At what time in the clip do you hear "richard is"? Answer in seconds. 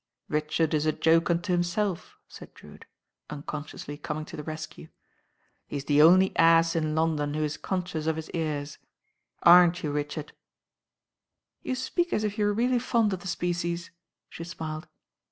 0.29-0.87